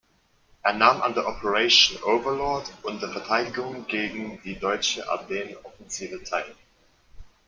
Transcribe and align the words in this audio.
Er 0.63 0.73
nahm 0.73 1.03
an 1.03 1.13
der 1.13 1.27
Operation 1.27 2.01
Overlord 2.01 2.73
und 2.81 3.03
der 3.03 3.09
Verteidigung 3.11 3.85
gegen 3.85 4.41
die 4.41 4.55
deutsche 4.57 5.07
Ardennenoffensive 5.07 6.23
teil. 6.23 6.55